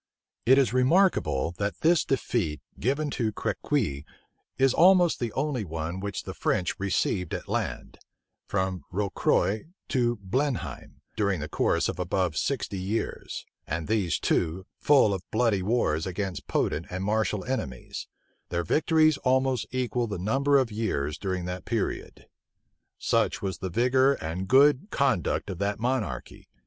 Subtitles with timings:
[0.47, 4.03] It is remarkable, that this defeat, given to Crequi,
[4.57, 7.99] is almost the only one which the French received at land,
[8.47, 15.13] from Rocroi to Blenheim, during the course of above sixty years; and these, too, full
[15.13, 18.07] of bloody wars against potent and martial enemies:
[18.49, 22.25] their victories almost equal the number of years during that period.
[22.97, 26.47] Such was the vigor and good conduct of that monarchy!